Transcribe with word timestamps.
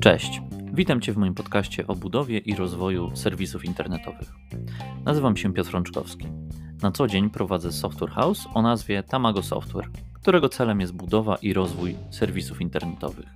Cześć, 0.00 0.42
witam 0.72 1.00
Cię 1.00 1.12
w 1.12 1.16
moim 1.16 1.34
podcaście 1.34 1.86
o 1.86 1.96
budowie 1.96 2.38
i 2.38 2.54
rozwoju 2.54 3.16
serwisów 3.16 3.64
internetowych. 3.64 4.32
Nazywam 5.04 5.36
się 5.36 5.52
Piotr 5.52 5.72
Rączkowski. 5.72 6.26
Na 6.82 6.90
co 6.92 7.06
dzień 7.06 7.30
prowadzę 7.30 7.72
software 7.72 8.10
house 8.10 8.48
o 8.54 8.62
nazwie 8.62 9.02
Tamago 9.02 9.42
Software, 9.42 9.88
którego 10.12 10.48
celem 10.48 10.80
jest 10.80 10.92
budowa 10.92 11.36
i 11.36 11.52
rozwój 11.52 11.96
serwisów 12.10 12.60
internetowych. 12.60 13.26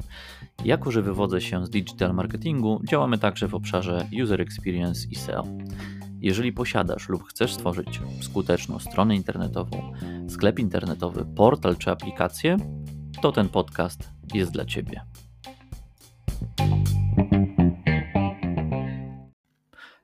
Jako, 0.65 0.91
że 0.91 1.03
wywodzę 1.03 1.41
się 1.41 1.67
z 1.67 1.71
digital 1.71 2.15
marketingu, 2.15 2.81
działamy 2.89 3.19
także 3.19 3.49
w 3.49 3.55
obszarze 3.55 4.07
user 4.23 4.41
experience 4.41 5.09
i 5.11 5.15
SEO. 5.15 5.45
Jeżeli 6.25 6.53
posiadasz 6.53 7.09
lub 7.09 7.25
chcesz 7.25 7.55
stworzyć 7.55 8.01
skuteczną 8.23 8.79
stronę 8.79 9.17
internetową, 9.17 9.93
sklep 10.29 10.59
internetowy, 10.59 11.25
portal 11.37 11.77
czy 11.77 11.91
aplikację, 11.91 12.57
to 13.23 13.33
ten 13.33 13.49
podcast 13.49 14.11
jest 14.35 14.53
dla 14.53 14.65
Ciebie. 14.65 15.05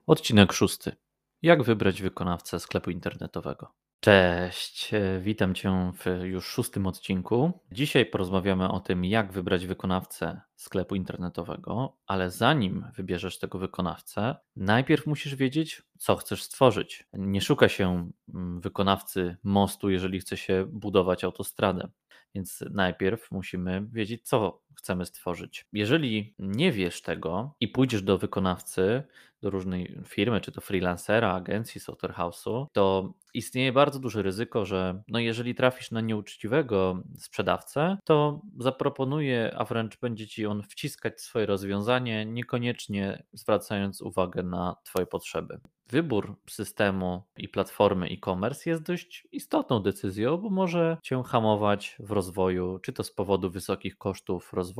Odcinek 0.07 0.53
szósty. 0.53 0.91
Jak 1.41 1.63
wybrać 1.63 2.01
wykonawcę 2.01 2.59
sklepu 2.59 2.91
internetowego? 2.91 3.73
Cześć, 4.03 4.91
witam 5.19 5.55
Cię 5.55 5.91
w 5.93 6.23
już 6.23 6.45
szóstym 6.45 6.87
odcinku. 6.87 7.51
Dzisiaj 7.71 8.05
porozmawiamy 8.05 8.69
o 8.69 8.79
tym, 8.79 9.05
jak 9.05 9.31
wybrać 9.31 9.67
wykonawcę 9.67 10.41
sklepu 10.55 10.95
internetowego, 10.95 11.97
ale 12.07 12.31
zanim 12.31 12.85
wybierzesz 12.95 13.39
tego 13.39 13.59
wykonawcę, 13.59 14.35
najpierw 14.55 15.05
musisz 15.05 15.35
wiedzieć, 15.35 15.81
co 15.97 16.15
chcesz 16.15 16.43
stworzyć. 16.43 17.07
Nie 17.13 17.41
szuka 17.41 17.69
się 17.69 18.11
mm, 18.33 18.61
wykonawcy 18.61 19.37
mostu, 19.43 19.89
jeżeli 19.89 20.19
chce 20.19 20.37
się 20.37 20.65
budować 20.69 21.23
autostradę. 21.23 21.89
Więc 22.35 22.63
najpierw 22.71 23.31
musimy 23.31 23.87
wiedzieć, 23.91 24.27
co 24.27 24.61
chcemy 24.81 25.05
stworzyć. 25.05 25.65
Jeżeli 25.73 26.35
nie 26.39 26.71
wiesz 26.71 27.01
tego 27.01 27.55
i 27.59 27.67
pójdziesz 27.67 28.01
do 28.01 28.17
wykonawcy, 28.17 29.03
do 29.41 29.49
różnej 29.49 29.97
firmy, 30.07 30.41
czy 30.41 30.51
to 30.51 30.61
freelancera, 30.61 31.33
agencji, 31.33 31.81
software 31.81 32.13
house'u, 32.13 32.65
to 32.73 33.13
istnieje 33.33 33.71
bardzo 33.71 33.99
duże 33.99 34.21
ryzyko, 34.21 34.65
że 34.65 35.03
no 35.07 35.19
jeżeli 35.19 35.55
trafisz 35.55 35.91
na 35.91 36.01
nieuczciwego 36.01 37.03
sprzedawcę, 37.17 37.97
to 38.05 38.41
zaproponuje, 38.59 39.55
a 39.57 39.65
wręcz 39.65 39.99
będzie 39.99 40.27
ci 40.27 40.45
on 40.45 40.63
wciskać 40.63 41.21
swoje 41.21 41.45
rozwiązanie, 41.45 42.25
niekoniecznie 42.25 43.23
zwracając 43.33 44.01
uwagę 44.01 44.43
na 44.43 44.75
Twoje 44.83 45.05
potrzeby. 45.05 45.59
Wybór 45.87 46.35
systemu 46.49 47.23
i 47.37 47.49
platformy 47.49 48.07
e-commerce 48.07 48.69
jest 48.69 48.83
dość 48.83 49.27
istotną 49.31 49.79
decyzją, 49.79 50.37
bo 50.37 50.49
może 50.49 50.97
Cię 51.03 51.23
hamować 51.25 51.95
w 51.99 52.11
rozwoju, 52.11 52.79
czy 52.79 52.93
to 52.93 53.03
z 53.03 53.11
powodu 53.11 53.49
wysokich 53.49 53.97
kosztów 53.97 54.53
rozwoju, 54.53 54.70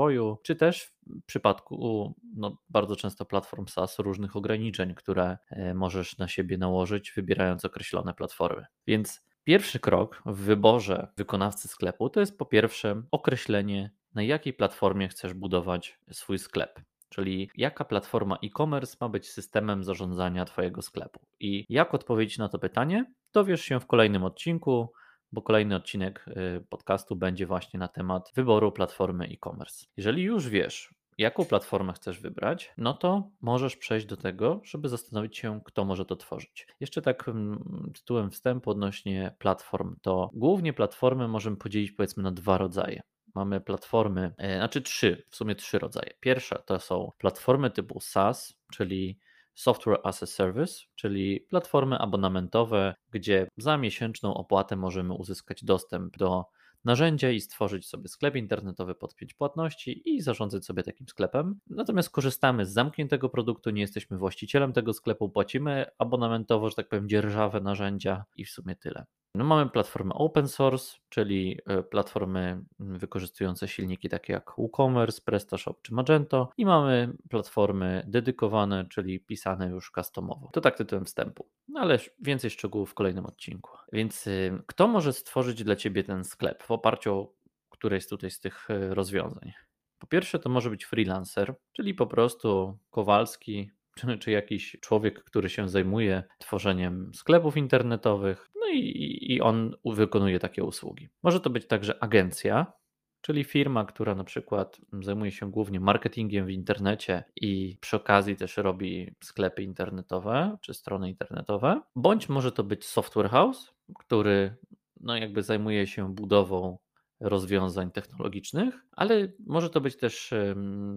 czy 0.43 0.55
też 0.55 0.83
w 0.83 1.25
przypadku 1.25 2.13
no, 2.35 2.57
bardzo 2.69 2.95
często 2.95 3.25
platform 3.25 3.67
SaaS 3.67 3.99
różnych 3.99 4.35
ograniczeń, 4.35 4.95
które 4.95 5.37
e, 5.49 5.73
możesz 5.73 6.17
na 6.17 6.27
siebie 6.27 6.57
nałożyć, 6.57 7.11
wybierając 7.15 7.65
określone 7.65 8.13
platformy. 8.13 8.65
Więc 8.87 9.21
pierwszy 9.43 9.79
krok 9.79 10.21
w 10.25 10.35
wyborze 10.35 11.07
wykonawcy 11.17 11.67
sklepu 11.67 12.09
to 12.09 12.19
jest 12.19 12.37
po 12.37 12.45
pierwsze 12.45 13.01
określenie, 13.11 13.91
na 14.13 14.23
jakiej 14.23 14.53
platformie 14.53 15.07
chcesz 15.07 15.33
budować 15.33 15.99
swój 16.11 16.39
sklep. 16.39 16.81
Czyli 17.09 17.49
jaka 17.57 17.85
platforma 17.85 18.37
e-commerce 18.43 18.97
ma 19.01 19.09
być 19.09 19.29
systemem 19.29 19.83
zarządzania 19.83 20.45
Twojego 20.45 20.81
sklepu? 20.81 21.19
I 21.39 21.65
jak 21.69 21.93
odpowiedzieć 21.93 22.37
na 22.37 22.49
to 22.49 22.59
pytanie, 22.59 23.13
dowiesz 23.33 23.61
się 23.61 23.79
w 23.79 23.87
kolejnym 23.87 24.23
odcinku, 24.23 24.93
bo 25.31 25.41
kolejny 25.41 25.75
odcinek 25.75 26.25
y, 26.27 26.65
podcastu 26.69 27.15
będzie 27.15 27.45
właśnie 27.45 27.79
na 27.79 27.87
temat 27.87 28.31
wyboru 28.35 28.71
platformy 28.71 29.25
e-commerce. 29.25 29.85
Jeżeli 29.97 30.23
już 30.23 30.49
wiesz, 30.49 30.93
jaką 31.17 31.45
platformę 31.45 31.93
chcesz 31.93 32.19
wybrać, 32.19 32.73
no 32.77 32.93
to 32.93 33.29
możesz 33.41 33.77
przejść 33.77 34.05
do 34.05 34.17
tego, 34.17 34.61
żeby 34.63 34.89
zastanowić 34.89 35.37
się, 35.37 35.61
kto 35.65 35.85
może 35.85 36.05
to 36.05 36.15
tworzyć. 36.15 36.67
Jeszcze 36.79 37.01
tak 37.01 37.27
mm, 37.27 37.91
tytułem 37.95 38.31
wstępu 38.31 38.71
odnośnie 38.71 39.35
platform, 39.39 39.95
to 40.01 40.29
głównie 40.33 40.73
platformy 40.73 41.27
możemy 41.27 41.57
podzielić 41.57 41.91
powiedzmy 41.91 42.23
na 42.23 42.31
dwa 42.31 42.57
rodzaje 42.57 43.01
mamy 43.35 43.61
platformy, 43.61 44.33
e, 44.37 44.57
znaczy 44.57 44.81
trzy, 44.81 45.23
w 45.29 45.35
sumie 45.35 45.55
trzy 45.55 45.79
rodzaje. 45.79 46.13
Pierwsza 46.19 46.57
to 46.57 46.79
są 46.79 47.11
platformy 47.17 47.71
typu 47.71 47.99
SaaS, 47.99 48.53
czyli 48.71 49.19
Software 49.55 49.99
as 50.03 50.23
a 50.23 50.25
Service, 50.25 50.83
czyli 50.95 51.45
platformy 51.49 51.97
abonamentowe, 51.97 52.95
gdzie 53.11 53.47
za 53.57 53.77
miesięczną 53.77 54.33
opłatę 54.33 54.75
możemy 54.75 55.13
uzyskać 55.13 55.63
dostęp 55.63 56.17
do 56.17 56.45
narzędzia 56.85 57.29
i 57.31 57.41
stworzyć 57.41 57.87
sobie 57.87 58.07
sklep 58.07 58.35
internetowy, 58.35 58.95
podpiąć 58.95 59.33
płatności 59.33 60.09
i 60.09 60.21
zarządzać 60.21 60.65
sobie 60.65 60.83
takim 60.83 61.07
sklepem. 61.07 61.59
Natomiast 61.69 62.09
korzystamy 62.09 62.65
z 62.65 62.73
zamkniętego 62.73 63.29
produktu, 63.29 63.69
nie 63.69 63.81
jesteśmy 63.81 64.17
właścicielem 64.17 64.73
tego 64.73 64.93
sklepu, 64.93 65.29
płacimy 65.29 65.85
abonamentowo, 65.97 66.69
że 66.69 66.75
tak 66.75 66.89
powiem, 66.89 67.09
dzierżawę 67.09 67.61
narzędzia 67.61 68.25
i 68.35 68.45
w 68.45 68.49
sumie 68.49 68.75
tyle. 68.75 69.05
No 69.35 69.43
mamy 69.43 69.69
platformę 69.69 70.13
open 70.13 70.47
source, 70.47 70.97
czyli 71.09 71.57
e, 71.65 71.83
platformy 71.83 72.63
wykorzystujące 72.79 73.67
silniki 73.67 74.09
takie 74.09 74.33
jak 74.33 74.51
WooCommerce, 74.57 75.21
PrestaShop 75.25 75.81
czy 75.81 75.93
Magento 75.93 76.49
i 76.57 76.65
mamy 76.65 77.13
platformy 77.29 78.03
dedykowane, 78.07 78.85
czyli 78.85 79.19
pisane 79.19 79.67
już 79.69 79.91
customowo. 79.95 80.49
To 80.53 80.61
tak 80.61 80.77
tytułem 80.77 81.05
wstępu, 81.05 81.47
no 81.67 81.79
ale 81.79 81.99
więcej 82.19 82.49
szczegółów 82.49 82.91
w 82.91 82.93
kolejnym 82.93 83.25
odcinku. 83.25 83.71
Więc 83.93 84.27
y, 84.27 84.63
kto 84.67 84.87
może 84.87 85.13
stworzyć 85.13 85.63
dla 85.63 85.75
Ciebie 85.75 86.03
ten 86.03 86.23
sklep 86.23 86.63
w 86.63 86.71
oparciu 86.71 87.13
o 87.13 87.33
któreś 87.69 88.07
tutaj 88.07 88.31
z 88.31 88.39
tych 88.39 88.69
e, 88.69 88.93
rozwiązań? 88.95 89.51
Po 89.99 90.07
pierwsze 90.07 90.39
to 90.39 90.49
może 90.49 90.69
być 90.69 90.85
freelancer, 90.85 91.55
czyli 91.73 91.93
po 91.93 92.07
prostu 92.07 92.77
Kowalski, 92.89 93.71
czy, 94.01 94.17
czy 94.17 94.31
jakiś 94.31 94.77
człowiek, 94.81 95.23
który 95.23 95.49
się 95.49 95.69
zajmuje 95.69 96.23
tworzeniem 96.37 97.11
sklepów 97.13 97.57
internetowych, 97.57 98.49
no 98.55 98.67
i, 98.73 99.17
i 99.33 99.41
on 99.41 99.75
wykonuje 99.85 100.39
takie 100.39 100.63
usługi. 100.63 101.09
Może 101.23 101.39
to 101.39 101.49
być 101.49 101.67
także 101.67 102.03
agencja, 102.03 102.73
czyli 103.21 103.43
firma, 103.43 103.85
która 103.85 104.15
na 104.15 104.23
przykład 104.23 104.81
zajmuje 105.01 105.31
się 105.31 105.51
głównie 105.51 105.79
marketingiem 105.79 106.45
w 106.45 106.49
internecie 106.49 107.23
i 107.35 107.77
przy 107.81 107.95
okazji 107.95 108.35
też 108.35 108.57
robi 108.57 109.15
sklepy 109.23 109.63
internetowe 109.63 110.57
czy 110.61 110.73
strony 110.73 111.09
internetowe, 111.09 111.81
bądź 111.95 112.29
może 112.29 112.51
to 112.51 112.63
być 112.63 112.85
software 112.85 113.29
house, 113.29 113.73
który 113.99 114.55
no 114.99 115.17
jakby 115.17 115.43
zajmuje 115.43 115.87
się 115.87 116.15
budową 116.15 116.77
rozwiązań 117.19 117.91
technologicznych, 117.91 118.85
ale 118.91 119.31
może 119.47 119.69
to 119.69 119.81
być 119.81 119.97
też 119.97 120.33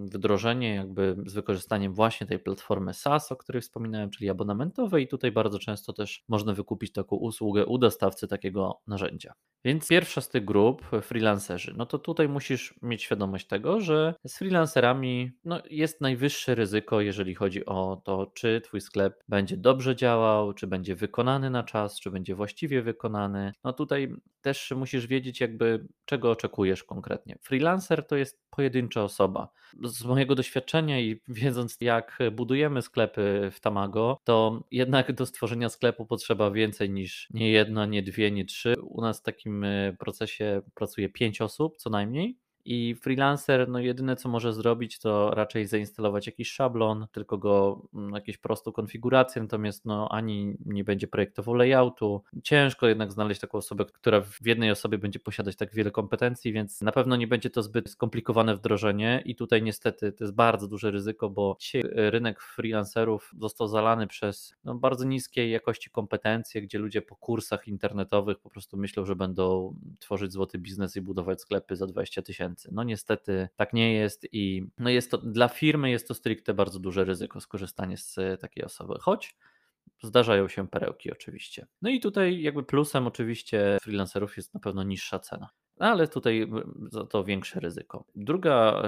wdrożenie 0.05 0.75
jakby 0.75 1.17
z 1.27 1.35
wykorzystaniem 1.35 1.95
właśnie 1.95 2.27
tej 2.27 2.39
platformy 2.39 2.95
SaaS, 2.95 3.33
o 3.33 3.37
której 3.37 3.63
wspominałem, 3.63 4.11
czyli 4.11 4.31
abonamentowej 4.31 5.05
i 5.05 5.09
tutaj 5.09 5.33
bardzo 5.33 5.59
często 5.59 5.93
też 5.93 6.25
można 6.29 6.53
wykupić 6.53 6.93
taką 6.93 7.17
usługę 7.17 7.67
u 7.67 7.79
dostawcy 7.79 8.29
takiego 8.29 8.81
narzędzia. 8.87 9.35
Więc 9.65 9.89
pierwsza 9.89 10.21
z 10.21 10.29
tych 10.29 10.45
grup, 10.45 10.83
freelancerzy, 11.03 11.75
no 11.77 11.87
to 11.87 11.99
tutaj 11.99 12.29
musisz 12.29 12.75
mieć 12.83 13.03
świadomość 13.03 13.47
tego, 13.47 13.81
że 13.81 14.15
z 14.27 14.39
freelancerami 14.39 15.33
no, 15.45 15.63
jest 15.71 16.01
najwyższe 16.01 16.55
ryzyko, 16.55 17.01
jeżeli 17.01 17.35
chodzi 17.35 17.67
o 17.67 18.03
to, 18.05 18.27
czy 18.35 18.61
twój 18.61 18.81
sklep 18.81 19.25
będzie 19.29 19.57
dobrze 19.57 19.97
działał, 19.97 20.53
czy 20.53 20.67
będzie 20.67 20.95
wykonany 20.97 21.51
na 21.51 21.63
czas, 21.63 22.01
czy 22.01 22.11
będzie 22.11 22.35
właściwie 22.35 22.83
wykonany. 22.83 23.53
No 23.65 23.73
tutaj 23.73 24.15
też 24.41 24.73
musisz 24.77 25.07
wiedzieć 25.07 25.41
jakby 25.41 25.87
czego 26.05 26.31
oczekujesz 26.31 26.85
konkretnie. 26.85 27.39
Freelancer 27.43 27.94
to 28.03 28.17
jest 28.17 28.41
pojedyncza 28.51 29.05
osoba. 29.05 29.49
Z 29.85 30.05
mojego 30.05 30.35
doświadczenia 30.35 31.01
i 31.01 31.21
wiedząc, 31.29 31.77
jak 31.81 32.19
budujemy 32.33 32.83
sklepy 32.83 33.51
w 33.53 33.61
Tamago, 33.61 34.19
to 34.25 34.65
jednak 34.71 35.13
do 35.13 35.27
stworzenia 35.27 35.69
sklepu 35.69 36.07
potrzeba 36.07 36.51
więcej 36.51 36.91
niż 36.91 37.29
nie 37.31 37.51
jedna, 37.51 37.87
nie 37.87 38.03
dwie, 38.03 38.31
nie 38.31 38.45
trzy. 38.45 38.75
U 38.83 39.01
nas 39.01 39.21
w 39.21 39.23
takim 39.23 39.65
e, 39.65 39.97
procesie 39.99 40.63
pracuje 40.75 41.09
pięć 41.09 41.41
osób 41.41 41.77
co 41.77 41.91
najmniej. 41.91 42.44
I 42.67 42.95
freelancer, 42.95 43.69
no 43.69 43.79
jedyne 43.79 44.17
co 44.17 44.29
może 44.29 44.53
zrobić, 44.53 44.99
to 44.99 45.31
raczej 45.31 45.67
zainstalować 45.67 46.27
jakiś 46.27 46.51
szablon, 46.51 47.07
tylko 47.13 47.39
go 47.39 47.83
mm, 47.95 48.15
jakieś 48.15 48.39
prostą 48.39 48.73
konfigurację, 48.73 49.43
natomiast 49.43 49.85
no 49.85 50.09
ani 50.11 50.57
nie 50.67 50.85
będzie 50.85 51.07
projektował 51.07 51.55
layoutu. 51.55 52.23
Ciężko 52.43 52.87
jednak 52.87 53.13
znaleźć 53.13 53.41
taką 53.41 53.59
osobę, 53.59 53.85
która 53.85 54.21
w 54.21 54.47
jednej 54.47 54.71
osobie 54.71 54.99
będzie 54.99 55.19
posiadać 55.19 55.57
tak 55.57 55.75
wiele 55.75 55.91
kompetencji, 55.91 56.53
więc 56.53 56.81
na 56.81 56.93
pewno 56.93 57.17
nie 57.17 57.27
będzie 57.27 57.51
to 57.51 57.63
zbyt 57.63 57.91
skomplikowane 57.91 58.57
wdrożenie 58.57 59.23
i 59.25 59.37
tutaj 59.37 59.63
niestety 59.63 60.13
to 60.13 60.25
jest 60.25 60.35
bardzo 60.35 60.69
duże 60.69 60.91
ryzyko, 60.91 61.31
bo 61.31 61.57
dzisiaj 61.61 61.83
rynek 61.93 62.41
freelancerów 62.41 63.33
został 63.41 63.69
zalany 63.69 64.07
przez 64.07 64.55
no, 64.65 64.75
bardzo 64.75 65.05
niskiej 65.05 65.51
jakości 65.51 65.91
kompetencje, 65.91 66.63
gdzie 66.63 66.79
ludzie 66.79 67.03
po 67.03 67.17
kursach 67.17 67.69
internetowych 67.69 68.39
po 68.39 68.51
prostu 68.51 68.77
myślą, 68.77 69.05
że 69.05 69.17
będą 69.17 69.75
tworzyć 69.99 70.33
złoty 70.33 70.59
biznes 70.59 70.97
i 70.97 71.01
budować 71.01 71.41
sklepy 71.41 71.77
za 71.77 71.87
20 71.87 72.23
tysięcy 72.23 72.54
tysięcy. 72.55 72.71
No 72.73 72.83
niestety 72.83 73.49
tak 73.57 73.73
nie 73.73 73.95
jest 73.95 74.27
i 74.33 74.67
no 74.79 74.91
jest 74.91 75.11
to 75.11 75.19
dla 75.19 75.49
firmy 75.49 75.91
jest 75.91 76.09
to 76.09 76.15
stricte 76.15 76.55
bardzo 76.55 76.79
duże 76.79 77.05
ryzyko 77.05 77.41
skorzystanie 77.41 77.97
z 77.97 78.17
takiej 78.41 78.65
osoby, 78.65 78.95
choć 79.01 79.37
zdarzają 80.03 80.49
się 80.49 80.69
perełki 80.69 81.13
oczywiście. 81.13 81.67
No 81.83 81.91
i 81.91 82.01
tutaj 82.01 82.43
jakby 82.43 82.63
plusem 82.63 83.07
oczywiście 83.07 83.79
freelancerów 83.83 84.37
jest 84.37 84.55
na 84.55 84.61
pewno 84.61 84.83
niższa 84.83 85.19
cena. 85.19 85.49
Ale 85.79 86.09
tutaj 86.09 86.51
za 86.93 87.07
to 87.07 87.25
większe 87.25 87.61
ryzyko. 87.61 88.05
Druga 88.17 88.83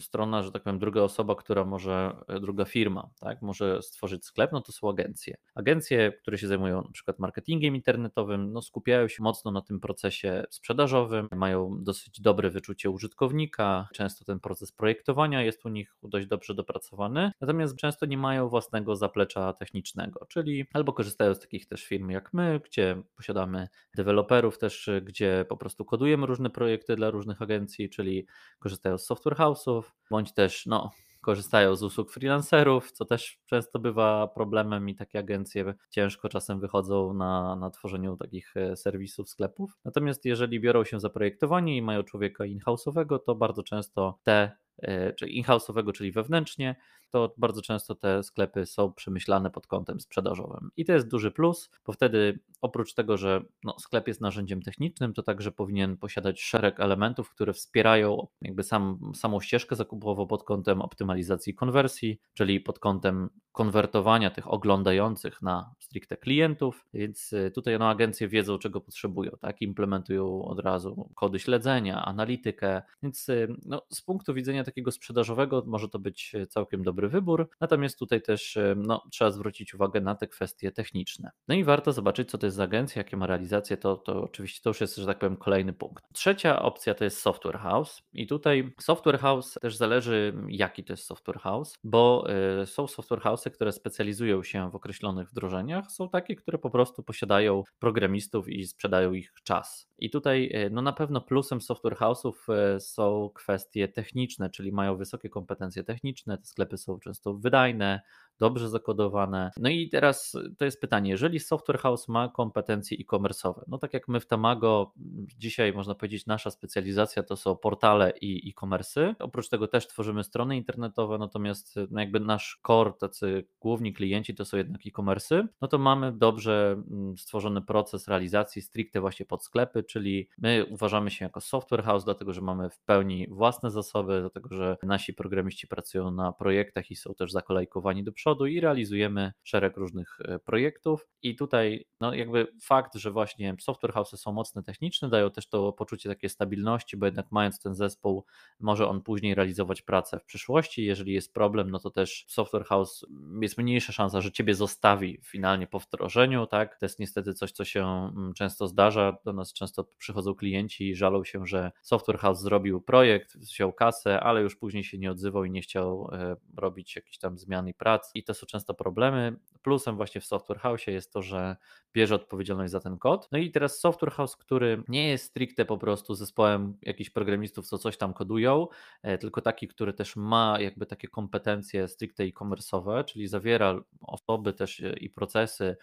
strona, 0.00 0.42
że 0.42 0.52
tak 0.52 0.62
powiem, 0.62 0.78
druga 0.78 1.02
osoba, 1.02 1.34
która 1.34 1.64
może, 1.64 2.16
e, 2.28 2.40
druga 2.40 2.64
firma, 2.64 3.10
tak, 3.20 3.42
może 3.42 3.82
stworzyć 3.82 4.24
sklep, 4.24 4.52
no 4.52 4.60
to 4.60 4.72
są 4.72 4.90
agencje. 4.90 5.36
Agencje, 5.54 6.12
które 6.12 6.38
się 6.38 6.48
zajmują 6.48 6.82
na 6.82 6.90
przykład 6.92 7.18
marketingiem 7.18 7.76
internetowym, 7.76 8.52
no 8.52 8.62
skupiają 8.62 9.08
się 9.08 9.22
mocno 9.22 9.50
na 9.50 9.60
tym 9.60 9.80
procesie 9.80 10.44
sprzedażowym, 10.50 11.28
mają 11.36 11.78
dosyć 11.82 12.20
dobre 12.20 12.50
wyczucie 12.50 12.90
użytkownika, 12.90 13.88
często 13.94 14.24
ten 14.24 14.40
proces 14.40 14.72
projektowania 14.72 15.42
jest 15.42 15.66
u 15.66 15.68
nich 15.68 15.96
dość 16.02 16.26
dobrze 16.26 16.54
dopracowany, 16.54 17.32
natomiast 17.40 17.76
często 17.76 18.06
nie 18.06 18.18
mają 18.18 18.48
własnego 18.48 18.96
zaplecza 18.96 19.52
technicznego, 19.52 20.26
czyli 20.28 20.66
albo 20.72 20.92
korzystają 20.92 21.34
z 21.34 21.40
takich 21.40 21.66
też 21.66 21.84
firm 21.84 22.10
jak 22.10 22.34
my, 22.34 22.60
gdzie 22.64 23.02
posiadamy 23.16 23.68
deweloperów 23.96 24.58
też, 24.58 24.90
gdzie 25.02 25.44
po 25.48 25.56
prostu 25.56 25.84
kodujemy 25.84 25.99
różne 26.06 26.50
projekty 26.50 26.96
dla 26.96 27.10
różnych 27.10 27.42
agencji, 27.42 27.90
czyli 27.90 28.26
korzystają 28.58 28.98
z 28.98 29.06
software 29.06 29.36
house'ów, 29.36 29.82
bądź 30.10 30.32
też 30.34 30.66
no, 30.66 30.90
korzystają 31.20 31.76
z 31.76 31.82
usług 31.82 32.12
freelancerów, 32.12 32.92
co 32.92 33.04
też 33.04 33.38
często 33.46 33.78
bywa 33.78 34.28
problemem 34.28 34.88
i 34.88 34.94
takie 34.94 35.18
agencje 35.18 35.74
ciężko 35.90 36.28
czasem 36.28 36.60
wychodzą 36.60 37.14
na, 37.14 37.56
na 37.56 37.70
tworzeniu 37.70 38.16
takich 38.16 38.56
e, 38.56 38.76
serwisów, 38.76 39.28
sklepów. 39.28 39.78
Natomiast 39.84 40.24
jeżeli 40.24 40.60
biorą 40.60 40.84
się 40.84 41.00
za 41.00 41.10
projektowanie 41.10 41.76
i 41.76 41.82
mają 41.82 42.02
człowieka 42.02 42.44
in-house'owego, 42.44 43.18
to 43.26 43.34
bardzo 43.34 43.62
często 43.62 44.18
te, 44.22 44.52
e, 44.78 45.12
czy 45.12 45.28
in-house'owego, 45.28 45.92
czyli 45.92 46.12
wewnętrznie, 46.12 46.76
to 47.10 47.34
bardzo 47.38 47.62
często 47.62 47.94
te 47.94 48.22
sklepy 48.22 48.66
są 48.66 48.92
przemyślane 48.92 49.50
pod 49.50 49.66
kątem 49.66 50.00
sprzedażowym. 50.00 50.70
I 50.76 50.84
to 50.84 50.92
jest 50.92 51.08
duży 51.08 51.30
plus, 51.30 51.70
bo 51.86 51.92
wtedy 51.92 52.40
oprócz 52.60 52.94
tego, 52.94 53.16
że 53.16 53.44
no, 53.64 53.78
sklep 53.78 54.08
jest 54.08 54.20
narzędziem 54.20 54.62
technicznym, 54.62 55.14
to 55.14 55.22
także 55.22 55.52
powinien 55.52 55.96
posiadać 55.96 56.42
szereg 56.42 56.80
elementów, 56.80 57.30
które 57.30 57.52
wspierają 57.52 58.26
jakby 58.42 58.62
sam, 58.62 59.12
samą 59.14 59.40
ścieżkę 59.40 59.76
zakupową 59.76 60.26
pod 60.26 60.44
kątem 60.44 60.82
optymalizacji 60.82 61.54
konwersji, 61.54 62.20
czyli 62.34 62.60
pod 62.60 62.78
kątem 62.78 63.30
konwertowania 63.52 64.30
tych 64.30 64.52
oglądających 64.52 65.42
na 65.42 65.74
stricte 65.78 66.16
klientów, 66.16 66.86
więc 66.94 67.32
y, 67.32 67.50
tutaj 67.54 67.78
no, 67.78 67.88
agencje 67.88 68.28
wiedzą, 68.28 68.58
czego 68.58 68.80
potrzebują, 68.80 69.30
tak? 69.40 69.62
implementują 69.62 70.44
od 70.44 70.60
razu 70.60 71.10
kody 71.14 71.38
śledzenia, 71.38 72.04
analitykę, 72.04 72.82
więc 73.02 73.28
y, 73.28 73.56
no, 73.64 73.82
z 73.92 74.02
punktu 74.02 74.34
widzenia 74.34 74.64
takiego 74.64 74.92
sprzedażowego 74.92 75.62
może 75.66 75.88
to 75.88 75.98
być 75.98 76.32
całkiem 76.48 76.82
dobry 76.82 76.99
wybór, 77.08 77.48
natomiast 77.60 77.98
tutaj 77.98 78.22
też 78.22 78.56
y, 78.56 78.74
no, 78.76 79.02
trzeba 79.10 79.30
zwrócić 79.30 79.74
uwagę 79.74 80.00
na 80.00 80.14
te 80.14 80.26
kwestie 80.26 80.72
techniczne. 80.72 81.30
No 81.48 81.54
i 81.54 81.64
warto 81.64 81.92
zobaczyć, 81.92 82.30
co 82.30 82.38
to 82.38 82.46
jest 82.46 82.56
za 82.56 82.64
agencja, 82.64 83.00
jakie 83.00 83.16
ma 83.16 83.26
realizacje, 83.26 83.76
to, 83.76 83.96
to 83.96 84.22
oczywiście 84.22 84.60
to 84.62 84.70
już 84.70 84.80
jest, 84.80 84.96
że 84.96 85.06
tak 85.06 85.18
powiem, 85.18 85.36
kolejny 85.36 85.72
punkt. 85.72 86.04
Trzecia 86.12 86.62
opcja 86.62 86.94
to 86.94 87.04
jest 87.04 87.18
software 87.18 87.58
house 87.58 88.02
i 88.12 88.26
tutaj 88.26 88.74
software 88.80 89.18
house 89.18 89.58
też 89.62 89.76
zależy, 89.76 90.34
jaki 90.48 90.84
to 90.84 90.92
jest 90.92 91.04
software 91.04 91.38
house, 91.38 91.78
bo 91.84 92.26
są 92.64 92.86
software 92.86 93.20
house 93.20 93.40
które 93.52 93.72
specjalizują 93.72 94.42
się 94.42 94.70
w 94.70 94.74
określonych 94.74 95.30
wdrożeniach, 95.30 95.92
są 95.92 96.08
takie, 96.08 96.36
które 96.36 96.58
po 96.58 96.70
prostu 96.70 97.02
posiadają 97.02 97.64
programistów 97.78 98.48
i 98.48 98.66
sprzedają 98.66 99.12
ich 99.12 99.32
czas. 99.44 99.88
I 99.98 100.10
tutaj 100.10 100.50
e, 100.52 100.70
no 100.70 100.82
na 100.82 100.92
pewno 100.92 101.20
plusem 101.20 101.60
software 101.60 101.96
house'ów 101.96 102.32
e, 102.48 102.80
są 102.80 103.30
kwestie 103.34 103.88
techniczne, 103.88 104.50
czyli 104.50 104.72
mają 104.72 104.96
wysokie 104.96 105.28
kompetencje 105.28 105.84
techniczne, 105.84 106.38
te 106.38 106.44
sklepy 106.44 106.76
są 106.76 106.89
często 106.98 107.34
wydajne, 107.34 108.00
dobrze 108.38 108.68
zakodowane. 108.68 109.50
No 109.56 109.68
i 109.68 109.88
teraz 109.88 110.36
to 110.58 110.64
jest 110.64 110.80
pytanie, 110.80 111.10
jeżeli 111.10 111.40
software 111.40 111.78
house 111.78 112.08
ma 112.08 112.28
kompetencje 112.28 112.98
e-commerce'owe, 113.00 113.62
no 113.68 113.78
tak 113.78 113.94
jak 113.94 114.08
my 114.08 114.20
w 114.20 114.26
Tamago, 114.26 114.92
dzisiaj 115.38 115.72
można 115.72 115.94
powiedzieć 115.94 116.26
nasza 116.26 116.50
specjalizacja 116.50 117.22
to 117.22 117.36
są 117.36 117.56
portale 117.56 118.12
i 118.20 118.50
e-commerce. 118.50 119.14
Oprócz 119.18 119.48
tego 119.48 119.68
też 119.68 119.86
tworzymy 119.86 120.24
strony 120.24 120.56
internetowe, 120.56 121.18
natomiast 121.18 121.76
no 121.90 122.00
jakby 122.00 122.20
nasz 122.20 122.60
core, 122.66 122.92
tacy 123.00 123.46
główni 123.60 123.92
klienci 123.92 124.34
to 124.34 124.44
są 124.44 124.56
jednak 124.56 124.80
e-commerce, 124.86 125.48
no 125.60 125.68
to 125.68 125.78
mamy 125.78 126.12
dobrze 126.12 126.72
mm, 126.90 127.18
stworzony 127.18 127.62
proces 127.62 128.08
realizacji 128.08 128.62
stricte 128.62 129.00
właśnie 129.00 129.26
pod 129.26 129.44
sklepy, 129.44 129.82
czyli 129.82 130.28
my 130.38 130.66
uważamy 130.70 131.10
się 131.10 131.24
jako 131.24 131.40
software 131.40 131.82
house, 131.82 132.04
dlatego 132.04 132.32
że 132.32 132.40
mamy 132.40 132.70
w 132.70 132.80
pełni 132.80 133.26
własne 133.30 133.70
zasoby, 133.70 134.20
dlatego 134.20 134.54
że 134.54 134.76
nasi 134.82 135.14
programiści 135.14 135.66
pracują 135.66 136.10
na 136.10 136.32
projektach 136.32 136.90
i 136.90 136.96
są 136.96 137.14
też 137.14 137.32
zakolejkowani 137.32 138.04
do 138.04 138.12
przodu 138.12 138.29
przodu 138.30 138.46
i 138.46 138.60
realizujemy 138.60 139.32
szereg 139.42 139.76
różnych 139.76 140.18
e, 140.24 140.38
projektów. 140.38 141.08
I 141.22 141.36
tutaj, 141.36 141.86
no 142.00 142.14
jakby 142.14 142.46
fakt, 142.62 142.94
że 142.94 143.10
właśnie 143.10 143.56
software 143.60 143.92
house'y 143.92 144.16
są 144.16 144.32
mocne 144.32 144.62
techniczne, 144.62 145.08
dają 145.08 145.30
też 145.30 145.48
to 145.48 145.72
poczucie 145.72 146.08
takiej 146.08 146.30
stabilności, 146.30 146.96
bo 146.96 147.06
jednak 147.06 147.26
mając 147.30 147.60
ten 147.60 147.74
zespół, 147.74 148.24
może 148.60 148.88
on 148.88 149.02
później 149.02 149.34
realizować 149.34 149.82
pracę 149.82 150.18
w 150.18 150.24
przyszłości. 150.24 150.84
Jeżeli 150.84 151.12
jest 151.12 151.34
problem, 151.34 151.70
no 151.70 151.78
to 151.78 151.90
też 151.90 152.24
software 152.28 152.64
house 152.64 153.06
jest 153.42 153.58
mniejsza 153.58 153.92
szansa, 153.92 154.20
że 154.20 154.32
ciebie 154.32 154.54
zostawi 154.54 155.20
finalnie 155.24 155.66
po 155.66 155.78
wdrożeniu, 155.78 156.46
tak? 156.46 156.78
To 156.78 156.86
jest 156.86 156.98
niestety 156.98 157.34
coś, 157.34 157.52
co 157.52 157.64
się 157.64 157.84
mm, 157.84 158.32
często 158.34 158.68
zdarza. 158.68 159.16
Do 159.24 159.32
nas 159.32 159.52
często 159.52 159.84
przychodzą 159.98 160.34
klienci 160.34 160.88
i 160.88 160.94
żalą 160.94 161.24
się, 161.24 161.46
że 161.46 161.72
software 161.82 162.18
house 162.18 162.40
zrobił 162.40 162.80
projekt, 162.80 163.36
wziął 163.36 163.72
kasę, 163.72 164.20
ale 164.20 164.40
już 164.40 164.56
później 164.56 164.84
się 164.84 164.98
nie 164.98 165.10
odzywał 165.10 165.44
i 165.44 165.50
nie 165.50 165.62
chciał 165.62 166.10
e, 166.12 166.36
robić 166.56 166.96
jakichś 166.96 167.18
tam 167.18 167.38
zmian 167.38 167.68
i 167.68 167.74
i 168.14 168.24
to 168.24 168.34
są 168.34 168.46
często 168.46 168.74
problemy. 168.74 169.36
Plusem 169.62 169.96
właśnie 169.96 170.20
w 170.20 170.24
Software 170.24 170.58
House 170.58 170.86
jest 170.86 171.12
to, 171.12 171.22
że 171.22 171.56
bierze 171.92 172.14
odpowiedzialność 172.14 172.72
za 172.72 172.80
ten 172.80 172.98
kod. 172.98 173.28
No 173.32 173.38
i 173.38 173.50
teraz 173.50 173.80
Software 173.80 174.12
House, 174.12 174.36
który 174.36 174.82
nie 174.88 175.08
jest 175.08 175.24
stricte 175.24 175.64
po 175.64 175.78
prostu 175.78 176.14
zespołem 176.14 176.78
jakichś 176.82 177.10
programistów, 177.10 177.66
co 177.66 177.78
coś 177.78 177.96
tam 177.96 178.12
kodują, 178.12 178.66
e, 179.02 179.18
tylko 179.18 179.40
taki, 179.40 179.68
który 179.68 179.92
też 179.92 180.16
ma 180.16 180.60
jakby 180.60 180.86
takie 180.86 181.08
kompetencje 181.08 181.88
stricte 181.88 182.24
e-commerce'owe, 182.24 183.04
czyli 183.04 183.28
zawiera 183.28 183.80
osoby 184.00 184.52
też 184.52 184.80
e, 184.80 184.92
i 184.92 185.10
procesy 185.10 185.76